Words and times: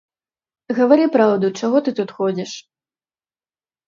Гавары 0.77 1.03
праўду, 1.15 1.51
чаго 1.59 1.77
ты 1.87 1.93
тут 1.99 2.09
ходзіш? 2.21 2.51